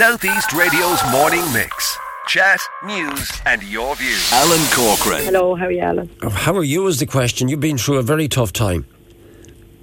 Southeast 0.00 0.54
Radio's 0.54 0.98
morning 1.12 1.42
mix. 1.52 1.98
Chat, 2.26 2.58
news, 2.86 3.38
and 3.44 3.62
your 3.62 3.94
views. 3.96 4.32
Alan 4.32 4.66
Corcoran. 4.72 5.22
Hello, 5.26 5.54
how 5.54 5.66
are 5.66 5.70
you, 5.70 5.80
Alan? 5.80 6.10
How 6.22 6.56
are 6.56 6.64
you? 6.64 6.86
Is 6.86 7.00
the 7.00 7.04
question. 7.04 7.50
You've 7.50 7.60
been 7.60 7.76
through 7.76 7.98
a 7.98 8.02
very 8.02 8.26
tough 8.26 8.50
time. 8.50 8.86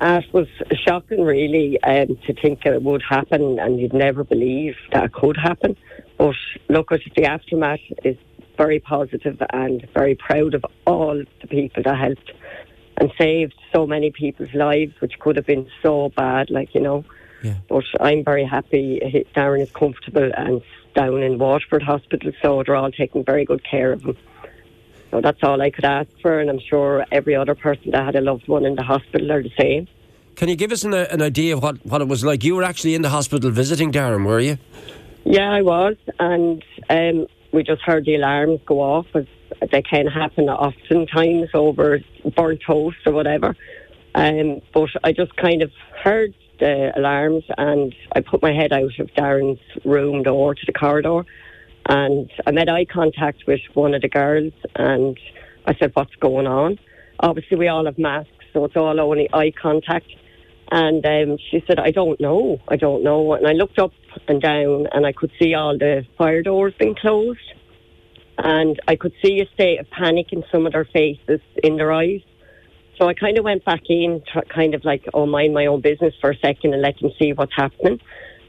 Uh, 0.02 0.22
it 0.26 0.34
was 0.34 0.48
shocking, 0.88 1.22
really, 1.24 1.80
um, 1.84 2.18
to 2.26 2.34
think 2.34 2.66
it 2.66 2.82
would 2.82 3.04
happen, 3.08 3.60
and 3.60 3.80
you'd 3.80 3.94
never 3.94 4.24
believe 4.24 4.76
that 4.92 5.04
it 5.04 5.14
could 5.14 5.38
happen. 5.38 5.78
But 6.18 6.34
look, 6.68 6.92
at 6.92 7.02
the 7.16 7.26
aftermath 7.26 7.82
is 8.04 8.18
very 8.58 8.80
positive, 8.80 9.40
and 9.54 9.88
very 9.94 10.16
proud 10.16 10.56
of 10.56 10.66
all 10.88 11.24
the 11.42 11.48
people 11.48 11.84
that 11.84 11.96
helped 11.96 12.32
and 13.00 13.12
saved 13.20 13.54
so 13.72 13.86
many 13.86 14.10
people's 14.10 14.56
lives, 14.56 14.94
which 15.00 15.20
could 15.20 15.36
have 15.36 15.46
been 15.46 15.70
so 15.84 16.10
bad, 16.18 16.50
like 16.50 16.74
you 16.74 16.82
know. 16.82 17.06
Yeah. 17.44 17.56
But 17.70 17.86
I'm 18.00 18.24
very 18.24 18.46
happy 18.46 19.26
Darren 19.36 19.62
is 19.62 19.72
comfortable 19.72 20.32
and 20.36 20.62
down 20.96 21.22
in 21.22 21.38
Waterford 21.38 21.84
Hospital, 21.84 22.32
so 22.42 22.64
they're 22.66 22.76
all 22.76 22.92
taking 22.92 23.24
very 23.24 23.46
good 23.46 23.64
care 23.64 23.92
of 23.92 24.04
him. 24.04 24.18
So 25.12 25.22
that's 25.22 25.42
all 25.44 25.62
I 25.62 25.70
could 25.70 25.86
ask 25.86 26.10
for, 26.22 26.40
and 26.40 26.50
I'm 26.50 26.60
sure 26.60 27.06
every 27.12 27.36
other 27.36 27.56
person 27.56 27.92
that 27.92 28.04
had 28.04 28.16
a 28.16 28.22
loved 28.22 28.48
one 28.48 28.66
in 28.66 28.76
the 28.76 28.84
hospital 28.84 29.32
are 29.32 29.44
the 29.44 29.52
same. 29.60 29.88
Can 30.36 30.50
you 30.50 30.56
give 30.56 30.72
us 30.72 30.84
an, 30.84 30.94
an 30.94 31.22
idea 31.22 31.56
of 31.56 31.64
what, 31.64 31.84
what 31.86 32.02
it 32.02 32.08
was 32.08 32.24
like? 32.26 32.44
You 32.44 32.56
were 32.56 32.64
actually 32.64 32.96
in 32.96 33.04
the 33.04 33.10
hospital 33.10 33.50
visiting 33.52 33.92
Darren, 33.92 34.26
were 34.26 34.40
you? 34.40 34.58
Yeah, 35.24 35.52
I 35.52 35.62
was, 35.62 35.96
and 36.20 36.64
um, 36.90 37.28
we 37.52 37.64
just 37.64 37.82
heard 37.84 38.06
the 38.06 38.16
alarms 38.16 38.60
go 38.66 38.82
off. 38.82 39.08
As 39.14 39.26
they 39.72 39.82
can 39.82 40.08
happen 40.08 40.50
oftentimes 40.50 41.50
over 41.54 42.00
burnt 42.36 42.62
toast 42.66 42.98
or 43.06 43.14
whatever. 43.14 43.56
Um, 44.16 44.62
but 44.74 44.90
I 45.04 45.12
just 45.14 45.36
kind 45.36 45.62
of 45.62 45.72
heard 46.04 46.34
the 46.60 46.92
alarms 46.98 47.44
and 47.58 47.94
I 48.14 48.22
put 48.22 48.42
my 48.42 48.54
head 48.54 48.74
out 48.74 49.00
of 49.00 49.08
Darren's 49.18 49.60
room 49.86 50.24
door 50.24 50.56
to 50.56 50.66
the 50.66 50.74
corridor 50.74 51.24
and 51.88 52.30
I 52.46 52.52
made 52.52 52.70
eye 52.70 52.86
contact 52.86 53.44
with 53.48 53.62
one 53.74 53.94
of 53.94 54.02
the 54.02 54.10
girls 54.10 54.54
and 54.76 55.18
I 55.66 55.76
said, 55.76 55.92
What's 55.94 56.16
going 56.16 56.48
on? 56.48 56.80
Obviously, 57.20 57.58
we 57.58 57.68
all 57.68 57.86
have 57.86 57.98
masks, 57.98 58.32
so 58.54 58.66
it's 58.66 58.76
all 58.76 59.00
only 59.00 59.30
eye 59.34 59.52
contact. 59.52 60.08
And 60.70 61.06
um, 61.06 61.38
she 61.50 61.64
said, 61.66 61.80
I 61.80 61.92
don't 61.92 62.20
know. 62.20 62.60
I 62.68 62.76
don't 62.76 63.04
know. 63.04 63.34
And 63.34 63.48
I 63.48 63.54
looked 63.54 63.80
up 63.80 63.92
and 64.28 64.42
down 64.42 64.88
and 64.92 65.06
I 65.06 65.14
could 65.14 65.32
see 65.40 65.54
all 65.54 65.78
the 65.78 66.06
fire 66.18 66.44
doors 66.44 66.74
being 66.78 66.96
closed. 66.96 67.40
And 68.38 68.80
I 68.88 68.98
could 68.98 69.14
see 69.24 69.40
a 69.40 69.48
state 69.54 69.80
of 69.80 69.90
panic 69.90 70.28
in 70.32 70.44
some 70.52 70.66
of 70.66 70.74
their 70.74 70.86
faces, 70.86 71.40
in 71.64 71.78
their 71.78 71.92
eyes. 71.92 72.22
So 72.98 73.08
I 73.08 73.14
kind 73.14 73.38
of 73.38 73.44
went 73.44 73.64
back 73.64 73.84
in, 73.90 74.24
kind 74.50 74.74
of 74.74 74.84
like, 74.84 75.06
oh, 75.14 75.28
mind 75.28 75.54
my 75.54 75.68
own 75.68 75.82
business 75.82 76.14
for 76.20 76.32
a 76.32 76.38
second 76.38 76.74
and 76.74 76.82
let 76.82 77.00
them 77.00 77.12
see 77.20 77.32
what's 77.32 77.54
happening. 77.56 78.00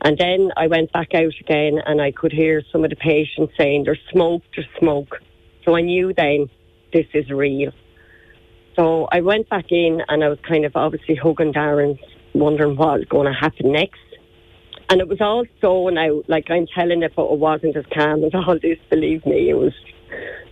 And 0.02 0.16
then 0.16 0.50
I 0.56 0.68
went 0.68 0.92
back 0.92 1.14
out 1.14 1.34
again 1.40 1.80
and 1.84 2.00
I 2.00 2.12
could 2.12 2.32
hear 2.32 2.62
some 2.72 2.84
of 2.84 2.90
the 2.90 2.96
patients 2.96 3.52
saying, 3.58 3.84
there's 3.84 4.00
smoke, 4.10 4.42
there's 4.54 4.68
smoke. 4.78 5.20
So 5.64 5.76
I 5.76 5.82
knew 5.82 6.14
then 6.14 6.48
this 6.92 7.06
is 7.12 7.28
real. 7.30 7.72
So 8.76 9.08
I 9.10 9.20
went 9.20 9.48
back 9.50 9.66
in 9.70 10.00
and 10.08 10.24
I 10.24 10.28
was 10.28 10.38
kind 10.48 10.64
of 10.64 10.76
obviously 10.76 11.16
hugging 11.16 11.52
Darren, 11.52 11.98
wondering 12.32 12.76
what 12.76 13.00
was 13.00 13.08
going 13.08 13.26
to 13.26 13.38
happen 13.38 13.72
next. 13.72 13.98
And 14.88 15.00
it 15.00 15.08
was 15.08 15.20
all 15.20 15.44
so 15.60 15.88
now, 15.88 16.22
like 16.28 16.50
I'm 16.50 16.66
telling 16.74 17.02
it, 17.02 17.12
but 17.14 17.30
it 17.30 17.38
wasn't 17.38 17.76
as 17.76 17.84
calm 17.92 18.24
as 18.24 18.30
all 18.34 18.58
this, 18.62 18.78
believe 18.88 19.26
me. 19.26 19.50
It 19.50 19.58
was 19.58 19.74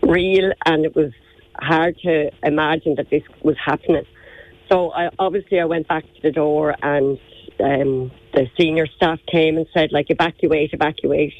real 0.02 0.52
and 0.66 0.84
it 0.84 0.94
was 0.94 1.12
hard 1.60 1.98
to 1.98 2.30
imagine 2.42 2.94
that 2.96 3.10
this 3.10 3.22
was 3.42 3.56
happening. 3.64 4.04
So 4.70 4.90
I, 4.92 5.10
obviously 5.18 5.60
I 5.60 5.64
went 5.64 5.88
back 5.88 6.02
to 6.02 6.22
the 6.22 6.32
door 6.32 6.74
and 6.82 7.18
um, 7.60 8.10
the 8.34 8.46
senior 8.58 8.86
staff 8.86 9.20
came 9.30 9.56
and 9.56 9.66
said, 9.72 9.90
like, 9.92 10.06
evacuate, 10.10 10.70
evacuate. 10.72 11.32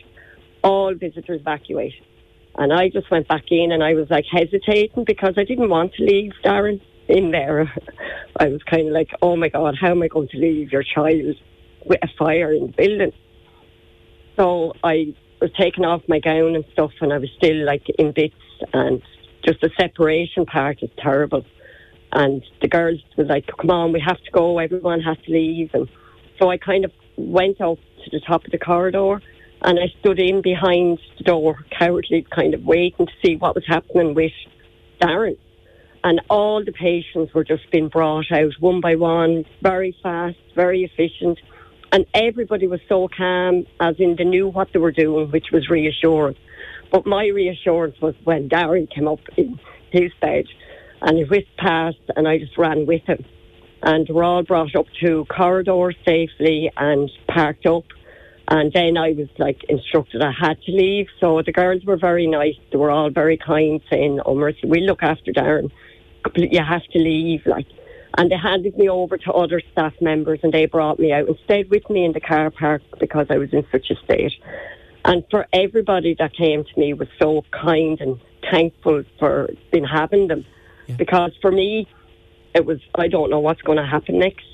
All 0.63 0.95
visitors 0.95 1.41
evacuate. 1.41 1.95
And 2.59 2.73
I 2.73 2.89
just 2.89 3.11
went 3.11 3.29
back 3.29 3.45
in 3.51 3.73
and 3.73 3.83
I 3.83 3.95
was 3.95 4.09
like 4.09 4.25
hesitating 4.31 5.05
because 5.05 5.35
I 5.37 5.45
didn't 5.45 5.69
want 5.69 5.95
to 5.95 6.05
leave 6.05 6.33
Darren 6.45 6.81
in 7.09 7.31
there. 7.31 7.73
I 8.41 8.49
was 8.49 8.63
kind 8.63 8.89
of 8.89 8.95
like, 8.95 9.11
oh 9.21 9.37
my 9.37 9.49
God, 9.49 9.77
how 9.79 9.91
am 9.91 10.03
I 10.03 10.09
going 10.09 10.29
to 10.29 10.39
leave 10.39 10.73
your 10.73 10.83
child 10.83 11.37
with 11.85 11.99
a 12.03 12.09
fire 12.19 12.53
in 12.53 12.69
the 12.69 12.73
building? 12.73 13.13
So 14.37 14.73
I 14.83 15.15
was 15.41 15.51
taking 15.59 15.85
off 15.85 16.03
my 16.09 16.19
gown 16.19 16.55
and 16.55 16.65
stuff 16.73 16.93
and 17.01 17.13
I 17.13 17.19
was 17.19 17.31
still 17.37 17.65
like 17.65 17.87
in 17.99 18.13
bits 18.13 18.35
and 18.73 19.03
just 19.47 19.61
the 19.61 19.71
separation 19.79 20.45
part 20.45 20.83
is 20.83 20.91
terrible. 20.99 21.45
And 22.13 22.43
the 22.61 22.69
girls 22.69 23.01
were 23.17 23.25
like, 23.25 23.47
come 23.61 23.71
on, 23.71 23.93
we 23.93 24.01
have 24.01 24.21
to 24.23 24.31
go, 24.31 24.59
everyone 24.59 25.01
has 25.01 25.17
to 25.25 25.33
leave. 25.33 25.71
And 25.73 25.89
so 26.39 26.51
I 26.51 26.59
kind 26.59 26.85
of 26.85 26.93
went 27.17 27.61
up 27.61 27.79
to 28.05 28.11
the 28.11 28.21
top 28.21 28.45
of 28.45 28.51
the 28.51 28.59
corridor 28.59 29.21
and 29.63 29.79
I 29.79 29.87
stood 30.01 30.19
in 30.19 30.43
behind 30.43 30.99
the 31.19 31.25
door, 31.25 31.59
cowardly, 31.77 32.27
kind 32.35 32.55
of 32.55 32.65
waiting 32.65 33.07
to 33.07 33.13
see 33.25 33.37
what 33.37 33.55
was 33.55 33.65
happening 33.67 34.15
with 34.15 34.33
Darren. 35.01 35.39
And 36.05 36.21
all 36.29 36.65
the 36.65 36.73
patients 36.73 37.35
were 37.35 37.45
just 37.45 37.71
being 37.71 37.89
brought 37.89 38.31
out 38.31 38.53
one 38.61 38.81
by 38.81 38.95
one, 38.95 39.45
very 39.63 39.97
fast, 40.03 40.37
very 40.55 40.85
efficient. 40.85 41.39
And 41.91 42.07
everybody 42.15 42.67
was 42.67 42.81
so 42.89 43.09
calm, 43.09 43.67
as 43.81 43.97
in 43.99 44.17
they 44.17 44.25
knew 44.25 44.49
what 44.49 44.69
they 44.73 44.79
were 44.79 44.93
doing, 44.93 45.31
which 45.31 45.47
was 45.53 45.69
reassuring. 45.69 46.37
But 46.91 47.07
my 47.07 47.27
reassurance 47.27 48.01
was 48.01 48.15
when 48.25 48.49
Darren 48.49 48.91
came 48.93 49.09
up 49.09 49.21
in 49.37 49.59
his 49.91 50.13
bed 50.21 50.47
and 51.03 51.19
he 51.19 51.25
whisked 51.25 51.57
past, 51.59 51.99
and 52.17 52.27
I 52.27 52.39
just 52.39 52.57
ran 52.57 52.87
with 52.87 53.03
him. 53.03 53.25
And 53.83 54.09
we're 54.09 54.25
all 54.25 54.43
brought 54.43 54.75
up 54.75 54.87
to 55.03 55.27
corridor 55.27 55.93
safely 56.07 56.71
and 56.77 57.11
parked 57.29 57.67
up. 57.67 57.85
And 58.49 58.73
then 58.73 58.97
I 58.97 59.11
was 59.11 59.29
like 59.39 59.63
instructed 59.69 60.23
I 60.23 60.33
had 60.33 60.61
to 60.63 60.73
leave. 60.73 61.07
So 61.21 61.43
the 61.45 61.53
girls 61.53 61.85
were 61.85 61.97
very 61.97 62.27
nice. 62.27 62.55
They 62.71 62.79
were 62.79 62.91
all 62.91 63.11
very 63.11 63.37
kind, 63.37 63.81
saying, 63.91 64.21
"Oh, 64.25 64.35
mercy, 64.35 64.61
we'll 64.65 64.85
look 64.85 65.03
after 65.03 65.33
Darren. 65.33 65.71
You 66.37 66.63
have 66.63 66.85
to 66.93 66.99
leave." 66.99 67.45
Like, 67.45 67.67
and 68.17 68.31
they 68.31 68.37
handed 68.37 68.79
me 68.79 68.89
over 68.89 69.19
to 69.19 69.33
other 69.33 69.61
staff 69.73 69.95
members, 70.01 70.41
and 70.43 70.53
they 70.53 70.67
brought 70.67 70.99
me 70.99 71.13
out 71.13 71.27
and 71.29 71.37
stayed 71.45 71.71
with 71.71 71.89
me 71.91 72.05
in 72.05 72.13
the 72.13 72.21
car 72.21 72.51
park 72.51 72.83
because 73.01 73.27
I 73.31 73.37
was 73.37 73.53
in 73.53 73.67
such 73.73 73.91
a 73.91 73.97
state. 74.05 74.33
And 75.07 75.25
for 75.31 75.47
everybody 75.53 76.17
that 76.19 76.35
came 76.35 76.65
to 76.65 76.81
me 76.81 76.93
was 76.93 77.07
so 77.21 77.45
kind 77.53 78.01
and 78.01 78.21
thankful 78.51 79.05
for 79.21 79.49
being 79.71 79.85
having 79.85 80.27
them. 80.27 80.45
Yeah. 80.89 80.97
Because 80.97 81.33
for 81.41 81.53
me, 81.53 81.89
it 82.55 82.67
was 82.67 82.81
I 82.97 83.07
don't 83.07 83.31
know 83.31 83.39
what's 83.39 83.63
going 83.63 83.79
to 83.79 83.87
happen 83.87 84.19
next. 84.19 84.45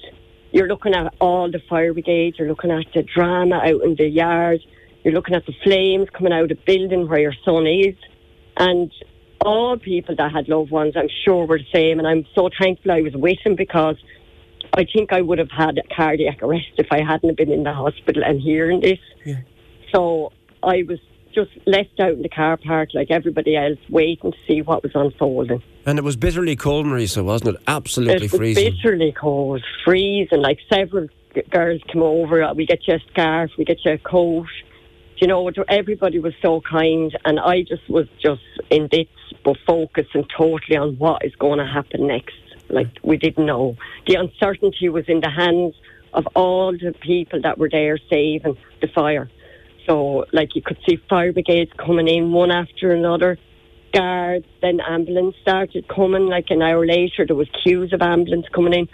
You're 0.51 0.69
looking 0.69 0.95
at 0.95 1.15
all 1.21 1.51
the 1.51 1.61
fire 1.71 1.95
brigades, 1.95 2.39
you're 2.39 2.49
looking 2.49 2.71
at 2.71 2.85
the 2.95 3.03
drama 3.03 3.57
out 3.57 3.83
in 3.83 3.95
the 3.97 4.07
yard, 4.07 4.61
you're 5.03 5.15
looking 5.15 5.35
at 5.35 5.47
the 5.47 5.55
flames 5.65 6.09
coming 6.11 6.35
out 6.35 6.43
of 6.43 6.49
the 6.51 6.59
building 6.67 7.09
where 7.09 7.21
your 7.21 7.35
son 7.47 7.67
is. 7.67 7.95
And 8.59 8.93
all 9.41 9.79
people 9.79 10.15
that 10.17 10.33
had 10.33 10.49
loved 10.49 10.71
ones, 10.71 10.93
I'm 10.97 11.09
sure, 11.25 11.47
were 11.47 11.59
the 11.59 11.65
same. 11.73 11.99
And 11.99 12.07
I'm 12.07 12.27
so 12.35 12.51
thankful 12.61 12.93
I 12.93 13.01
was 13.01 13.15
with 13.15 13.39
him 13.43 13.57
because 13.57 13.97
I 14.75 14.85
think 14.85 15.15
I 15.15 15.23
would 15.23 15.39
have 15.39 15.51
had 15.51 15.79
a 15.79 15.95
cardiac 15.95 16.43
arrest 16.43 16.73
if 16.77 16.89
I 16.91 17.03
hadn't 17.03 17.39
been 17.39 17.51
in 17.51 17.63
the 17.63 17.73
hospital 17.73 18.23
and 18.23 18.39
hearing 18.39 18.81
this. 18.81 18.99
Yeah. 19.25 19.41
So 19.95 20.33
I 20.63 20.85
was 20.89 20.99
just 21.33 21.51
left 21.67 21.99
out 21.99 22.13
in 22.13 22.23
the 22.23 22.29
car 22.29 22.57
park 22.57 22.91
like 22.95 23.11
everybody 23.11 23.57
else, 23.57 23.79
waiting 23.89 24.33
to 24.33 24.39
see 24.47 24.63
what 24.63 24.83
was 24.83 24.93
unfolding. 24.95 25.63
And 25.87 25.99
it 25.99 26.03
was 26.03 26.17
bitterly 26.17 26.57
cold, 26.57 26.87
Marisa, 26.87 27.25
wasn't 27.25 27.57
it? 27.57 27.63
Absolutely 27.67 28.17
it 28.17 28.23
was 28.23 28.39
freezing. 28.39 28.73
Bitterly 28.73 29.13
cold, 29.13 29.65
freezing. 29.85 30.41
Like 30.41 30.59
several 30.73 31.09
girls 31.51 31.81
came 31.89 32.03
over. 32.03 32.43
Uh, 32.43 32.55
we 32.55 32.67
get 32.67 32.87
you 32.87 32.95
a 32.95 33.01
scarf, 33.11 33.51
we 33.57 33.65
get 33.65 33.85
you 33.85 33.93
a 33.93 33.99
coat. 33.99 34.47
You 35.17 35.29
know, 35.29 35.51
everybody 35.69 36.19
was 36.19 36.35
so 36.43 36.61
kind, 36.61 37.17
and 37.25 37.39
I 37.39 37.63
just 37.63 37.89
was 37.89 38.09
just 38.21 38.43
in 38.71 38.89
bits, 38.89 39.11
but 39.45 39.57
focusing 39.65 40.27
totally 40.37 40.77
on 40.77 40.99
what 40.99 41.25
is 41.25 41.35
going 41.37 41.59
to 41.59 41.67
happen 41.67 42.09
next. 42.09 42.35
Like 42.69 42.89
we 43.03 43.19
didn't 43.19 43.47
know. 43.47 43.77
The 44.07 44.15
uncertainty 44.17 44.89
was 44.89 45.05
in 45.09 45.21
the 45.21 45.31
hands 45.31 45.75
of 46.13 46.27
all 46.35 46.73
the 46.73 46.93
people 47.01 47.41
that 47.43 47.59
were 47.59 47.69
there 47.69 47.99
saving 48.11 48.57
the 48.81 48.89
fire. 48.89 49.31
So, 49.87 50.27
like, 50.33 50.55
you 50.55 50.63
could 50.63 50.79
see 50.89 50.99
fire 51.09 51.33
brigades 51.33 51.73
coming 51.77 52.09
in 52.09 52.33
one 52.33 52.51
after 52.51 52.93
another, 52.93 53.39
guards, 53.93 54.47
then 54.61 54.81
ambulance 54.81 55.37
started 55.43 55.87
coming. 55.89 56.27
Like 56.27 56.47
an 56.51 56.63
hour 56.63 56.87
later, 56.87 57.27
there 57.27 57.37
was 57.37 57.49
queues 57.63 57.93
of 57.93 58.03
ambulance 58.03 58.47
coming 58.55 58.73
in. 58.73 58.89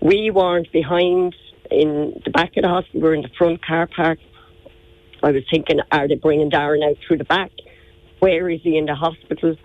We 0.00 0.30
weren't 0.30 0.70
behind 0.72 1.34
in 1.70 2.20
the 2.24 2.30
back 2.30 2.56
of 2.56 2.62
the 2.62 2.68
hospital. 2.68 3.00
We 3.00 3.08
were 3.08 3.14
in 3.14 3.22
the 3.22 3.30
front 3.38 3.64
car 3.64 3.86
park. 3.86 4.18
I 5.22 5.30
was 5.30 5.44
thinking, 5.50 5.78
are 5.90 6.08
they 6.08 6.16
bringing 6.16 6.50
Darren 6.50 6.84
out 6.88 6.96
through 7.06 7.18
the 7.18 7.24
back? 7.24 7.52
Where 8.18 8.50
is 8.50 8.60
he 8.62 8.76
in 8.76 8.86
the 8.86 8.94
hospital? 8.94 9.56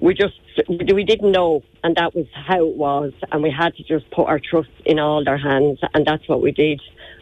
We 0.00 0.14
just 0.14 0.34
we 0.68 1.04
didn't 1.04 1.32
know, 1.32 1.62
and 1.82 1.96
that 1.96 2.14
was 2.14 2.26
how 2.32 2.66
it 2.66 2.76
was, 2.76 3.12
and 3.32 3.42
we 3.42 3.50
had 3.50 3.74
to 3.76 3.82
just 3.82 4.10
put 4.10 4.26
our 4.26 4.38
trust 4.38 4.70
in 4.84 4.98
all 4.98 5.24
their 5.24 5.38
hands, 5.38 5.78
and 5.94 6.06
that's 6.06 6.28
what 6.28 6.40
we 6.40 6.52
did. 6.52 6.80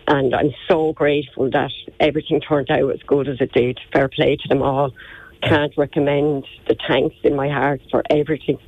And 0.08 0.34
I'm 0.34 0.52
so 0.68 0.92
grateful 0.92 1.50
that 1.50 1.72
everything 2.00 2.40
turned 2.40 2.70
out 2.70 2.90
as 2.90 3.00
good 3.06 3.28
as 3.28 3.40
it 3.40 3.52
did. 3.52 3.80
Fair 3.92 4.08
play 4.08 4.36
to 4.36 4.48
them 4.48 4.62
all. 4.62 4.92
Can't 5.42 5.76
recommend 5.76 6.46
the 6.68 6.76
thanks 6.86 7.16
in 7.24 7.34
my 7.34 7.48
heart 7.48 7.80
for 7.90 8.02
everything 8.10 8.58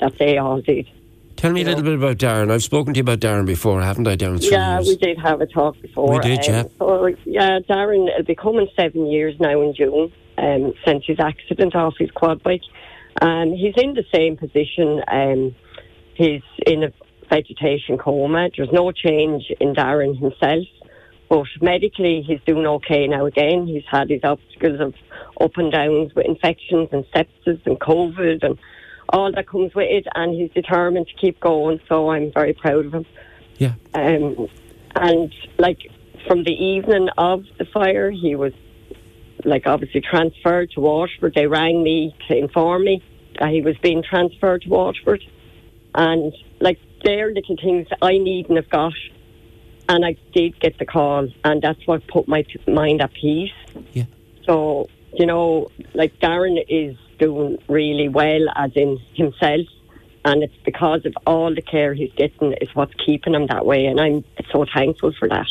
that 0.00 0.18
they 0.18 0.38
all 0.38 0.60
did. 0.60 0.88
Tell 1.36 1.52
me 1.52 1.62
a 1.62 1.64
little 1.66 1.84
bit 1.84 1.94
about 1.94 2.16
Darren. 2.16 2.50
I've 2.50 2.64
spoken 2.64 2.94
to 2.94 2.98
you 2.98 3.02
about 3.02 3.20
Darren 3.20 3.46
before, 3.46 3.80
haven't 3.80 4.08
I, 4.08 4.16
Darren? 4.16 4.40
Yeah, 4.50 4.80
we 4.80 4.96
did 4.96 5.18
have 5.20 5.40
a 5.40 5.46
talk 5.46 5.80
before. 5.80 6.14
We 6.14 6.18
did, 6.18 6.44
yeah. 6.44 6.60
Um, 6.62 6.70
so, 6.80 7.06
yeah, 7.24 7.60
Darren, 7.60 8.08
it'll 8.08 8.24
be 8.24 8.34
coming 8.34 8.66
seven 8.74 9.06
years 9.06 9.38
now 9.38 9.60
in 9.60 9.72
June 9.72 10.12
um, 10.36 10.74
since 10.84 11.04
his 11.06 11.20
accident 11.20 11.76
off 11.76 11.94
his 11.96 12.10
quad 12.10 12.42
bike. 12.42 12.62
And 13.20 13.56
he's 13.56 13.74
in 13.76 13.94
the 13.94 14.04
same 14.14 14.36
position. 14.36 15.02
Um, 15.08 15.54
he's 16.14 16.42
in 16.66 16.84
a 16.84 16.92
vegetation 17.28 17.98
coma. 17.98 18.48
There's 18.56 18.72
no 18.72 18.92
change 18.92 19.44
in 19.60 19.74
Darren 19.74 20.18
himself. 20.18 20.66
But 21.28 21.46
medically, 21.60 22.22
he's 22.26 22.40
doing 22.46 22.66
okay 22.66 23.06
now 23.06 23.26
again. 23.26 23.66
He's 23.66 23.84
had 23.90 24.08
his 24.08 24.24
obstacles 24.24 24.80
of 24.80 24.94
up 25.40 25.56
and 25.56 25.70
downs 25.70 26.14
with 26.14 26.26
infections 26.26 26.88
and 26.92 27.04
sepsis 27.14 27.64
and 27.66 27.78
COVID 27.78 28.42
and 28.42 28.58
all 29.10 29.30
that 29.32 29.46
comes 29.46 29.74
with 29.74 29.88
it. 29.90 30.06
And 30.14 30.34
he's 30.34 30.50
determined 30.52 31.08
to 31.08 31.14
keep 31.14 31.38
going. 31.40 31.80
So 31.88 32.10
I'm 32.10 32.32
very 32.32 32.54
proud 32.54 32.86
of 32.86 32.94
him. 32.94 33.06
Yeah. 33.58 33.74
Um, 33.94 34.48
and 34.94 35.34
like 35.58 35.80
from 36.26 36.44
the 36.44 36.52
evening 36.52 37.08
of 37.18 37.44
the 37.58 37.66
fire, 37.66 38.10
he 38.10 38.34
was 38.34 38.52
like 39.44 39.66
obviously 39.66 40.00
transferred 40.00 40.70
to 40.72 40.80
Waterford. 40.80 41.34
They 41.34 41.46
rang 41.46 41.82
me 41.82 42.14
to 42.28 42.36
inform 42.36 42.84
me 42.84 43.02
Uh, 43.38 43.46
he 43.46 43.62
was 43.62 43.76
being 43.78 44.02
transferred 44.02 44.62
to 44.62 44.68
Waterford. 44.68 45.22
And 45.94 46.32
like 46.60 46.78
they're 47.04 47.32
little 47.32 47.56
things 47.56 47.86
I 48.02 48.18
need 48.18 48.48
and 48.48 48.56
have 48.56 48.70
got. 48.70 48.94
And 49.88 50.04
I 50.04 50.16
did 50.34 50.60
get 50.60 50.78
the 50.78 50.84
call, 50.84 51.28
and 51.44 51.62
that's 51.62 51.86
what 51.86 52.06
put 52.08 52.28
my 52.28 52.44
mind 52.66 53.00
at 53.00 53.10
peace. 53.14 53.52
Yeah. 53.94 54.04
So, 54.44 54.88
you 55.14 55.24
know, 55.24 55.68
like 55.94 56.18
Darren 56.20 56.62
is 56.68 56.94
doing 57.18 57.56
really 57.68 58.08
well, 58.08 58.48
as 58.54 58.72
in 58.74 58.98
himself. 59.14 59.66
And 60.26 60.42
it's 60.42 60.56
because 60.64 61.06
of 61.06 61.14
all 61.26 61.54
the 61.54 61.62
care 61.62 61.94
he's 61.94 62.12
getting 62.16 62.52
is 62.54 62.68
what's 62.74 62.92
keeping 62.94 63.34
him 63.34 63.46
that 63.46 63.64
way. 63.64 63.86
And 63.86 63.98
I'm 63.98 64.24
so 64.52 64.66
thankful 64.74 65.12
for 65.18 65.26
that. 65.28 65.46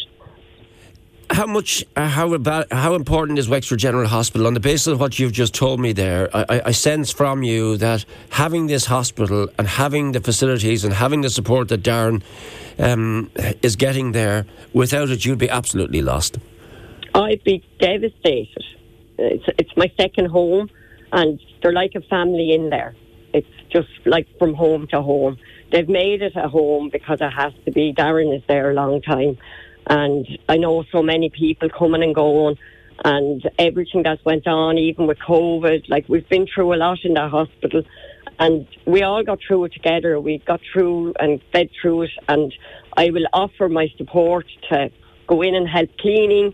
How 1.30 1.46
much, 1.46 1.84
uh, 1.96 2.08
how 2.08 2.34
about, 2.34 2.72
how 2.72 2.96
important 2.96 3.38
is 3.38 3.50
Wexford 3.50 3.80
General 3.80 4.08
Hospital? 4.08 4.48
On 4.48 4.54
the 4.54 4.62
basis 4.62 4.88
of 4.88 5.00
what 5.00 5.20
you've 5.20 5.34
just 5.34 5.54
told 5.54 5.80
me 5.80 5.92
there, 5.92 6.30
I, 6.34 6.62
I, 6.66 6.72
sense 6.72 7.12
from 7.12 7.44
you 7.44 7.76
that 7.78 8.06
having 8.30 8.68
this 8.68 8.86
hospital 8.86 9.50
and 9.60 9.68
having 9.68 10.14
the 10.14 10.22
facilities 10.22 10.86
and 10.86 10.94
having 10.94 11.22
the 11.22 11.30
support 11.30 11.68
that 11.68 11.84
Darren 11.84 12.24
um, 12.80 13.30
is 13.62 13.76
getting 13.76 14.14
there, 14.14 14.46
without 14.74 15.10
it, 15.10 15.26
you'd 15.26 15.38
be 15.38 15.50
absolutely 15.50 16.02
lost. 16.02 16.38
I'd 17.14 17.44
be 17.44 17.62
devastated. 17.80 18.64
It's, 19.18 19.46
it's 19.60 19.76
my 19.76 19.92
second 20.00 20.28
home, 20.28 20.70
and 21.12 21.42
they're 21.62 21.74
like 21.74 21.96
a 21.96 22.02
family 22.02 22.54
in 22.54 22.70
there. 22.70 22.96
It's 23.34 23.48
just 23.70 23.90
like 24.06 24.28
from 24.40 24.54
home 24.54 24.88
to 24.88 25.02
home. 25.02 25.38
They've 25.72 25.90
made 25.90 26.22
it 26.22 26.34
a 26.38 26.48
home 26.48 26.90
because 26.90 27.20
it 27.20 27.32
has 27.32 27.52
to 27.66 27.72
be. 27.72 27.94
Darren 27.94 28.34
is 28.34 28.44
there 28.48 28.72
a 28.72 28.74
long 28.74 29.02
time. 29.02 29.38
And 29.90 30.28
I 30.50 30.58
know 30.58 30.84
so 30.92 31.02
many 31.02 31.30
people 31.30 31.70
coming 31.70 32.04
and 32.04 32.14
going 32.14 32.58
and 33.06 33.50
everything 33.58 34.04
that's 34.04 34.24
went 34.26 34.48
on, 34.48 34.78
even 34.78 35.08
with 35.08 35.20
COVID. 35.20 35.90
Like 35.90 36.10
we've 36.10 36.28
been 36.28 36.48
through 36.54 36.74
a 36.74 36.76
lot 36.76 37.00
in 37.04 37.14
that 37.14 37.32
hospital 37.32 37.84
and 38.40 38.68
we 38.86 39.04
all 39.04 39.24
got 39.24 39.40
through 39.46 39.66
it 39.66 39.74
together. 39.74 40.20
We 40.20 40.40
got 40.40 40.62
through 40.74 41.14
and 41.20 41.42
fed 41.52 41.70
through 41.82 42.04
it 42.04 42.12
and 42.28 42.54
I 42.96 43.12
will 43.12 43.28
offer 43.34 43.70
my 43.70 43.88
support 43.98 44.46
to 44.70 44.90
go 45.28 45.42
in 45.42 45.56
and 45.56 45.68
help 45.68 45.90
cleaning, 46.00 46.54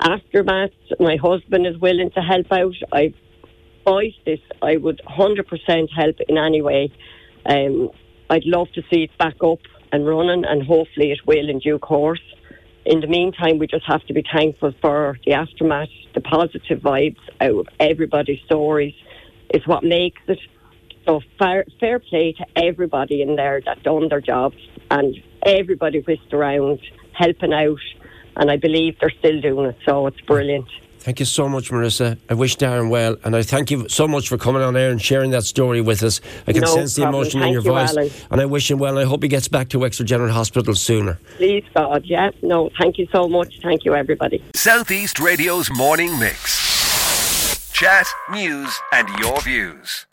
aftermath. 0.00 0.70
My 0.98 1.16
husband 1.16 1.66
is 1.66 1.78
willing 1.78 2.10
to 2.12 2.20
help 2.20 2.50
out. 2.50 2.74
I 2.92 3.14
voiced 3.84 4.24
this. 4.24 4.40
I 4.60 4.76
would 4.76 5.00
100% 5.06 5.88
help 5.94 6.16
in 6.28 6.38
any 6.38 6.62
way. 6.62 6.90
Um, 7.46 7.90
I'd 8.30 8.44
love 8.44 8.72
to 8.74 8.82
see 8.90 9.04
it 9.04 9.18
back 9.18 9.36
up 9.44 9.60
and 9.92 10.06
running 10.06 10.44
and 10.44 10.62
hopefully 10.62 11.12
it 11.12 11.20
will 11.26 11.48
in 11.48 11.58
due 11.58 11.78
course 11.78 12.22
in 12.84 13.00
the 13.00 13.06
meantime, 13.06 13.58
we 13.58 13.66
just 13.66 13.86
have 13.86 14.04
to 14.06 14.12
be 14.12 14.24
thankful 14.32 14.72
for 14.80 15.18
the 15.24 15.34
aftermath, 15.34 15.88
the 16.14 16.20
positive 16.20 16.80
vibes 16.80 17.20
out 17.40 17.54
of 17.54 17.68
everybody's 17.78 18.40
stories 18.44 18.94
is 19.50 19.66
what 19.66 19.84
makes 19.84 20.20
it. 20.26 20.40
So 21.06 21.20
fair, 21.38 21.64
fair 21.80 21.98
play 21.98 22.32
to 22.32 22.46
everybody 22.56 23.22
in 23.22 23.36
there 23.36 23.60
that 23.64 23.82
done 23.82 24.08
their 24.08 24.20
jobs 24.20 24.56
and 24.90 25.16
everybody 25.44 26.00
whisked 26.00 26.32
around 26.32 26.80
helping 27.12 27.52
out. 27.52 27.80
And 28.36 28.50
I 28.50 28.56
believe 28.56 28.98
they're 28.98 29.10
still 29.10 29.40
doing 29.40 29.70
it. 29.70 29.78
So 29.84 30.06
it's 30.06 30.20
brilliant. 30.22 30.68
Thank 31.02 31.18
you 31.18 31.26
so 31.26 31.48
much, 31.48 31.70
Marissa. 31.72 32.16
I 32.30 32.34
wish 32.34 32.56
Darren 32.56 32.88
well, 32.88 33.16
and 33.24 33.34
I 33.34 33.42
thank 33.42 33.72
you 33.72 33.88
so 33.88 34.06
much 34.06 34.28
for 34.28 34.38
coming 34.38 34.62
on 34.62 34.76
air 34.76 34.88
and 34.92 35.02
sharing 35.02 35.32
that 35.32 35.42
story 35.42 35.80
with 35.80 36.00
us. 36.04 36.20
I 36.46 36.52
can 36.52 36.60
No 36.62 36.68
sense 36.74 36.94
the 36.94 37.02
problem. 37.02 37.22
emotion 37.22 37.42
in 37.42 37.52
your 37.52 37.62
you, 37.62 37.70
voice, 37.72 37.90
Alan. 37.90 38.10
and 38.30 38.40
I 38.40 38.44
wish 38.44 38.70
him 38.70 38.78
well. 38.78 38.96
And 38.96 39.04
I 39.04 39.08
hope 39.10 39.20
he 39.24 39.28
gets 39.28 39.48
back 39.48 39.68
to 39.70 39.80
Wexford 39.80 40.06
General 40.06 40.32
Hospital 40.32 40.76
sooner. 40.76 41.18
Please, 41.38 41.64
God, 41.74 42.04
yeah. 42.04 42.30
No, 42.42 42.70
thank 42.78 42.98
you 42.98 43.08
so 43.10 43.28
much. 43.28 43.58
Thank 43.64 43.84
you, 43.84 43.96
everybody. 43.96 44.44
Southeast 44.54 45.18
Radio's 45.18 45.72
morning 45.72 46.16
mix. 46.20 47.72
Chat, 47.72 48.06
news, 48.30 48.72
and 48.92 49.08
your 49.18 49.40
views. 49.40 50.06